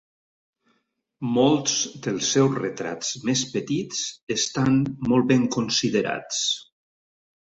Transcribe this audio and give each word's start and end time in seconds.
Molts 1.33 1.75
dels 2.07 2.31
seus 2.37 2.57
retrats 2.63 3.11
més 3.29 3.43
petits 3.53 4.01
estan 4.37 4.81
molt 5.13 5.29
ben 5.33 5.47
considerats. 5.61 6.45